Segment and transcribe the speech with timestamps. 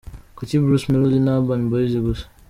[0.37, 2.23] Kuki Bruce Melody na Urban Boyz gusa?.